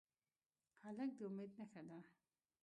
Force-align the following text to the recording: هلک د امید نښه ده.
هلک 0.83 1.09
د 1.17 1.19
امید 1.29 1.51
نښه 1.57 1.81
ده. 1.87 1.99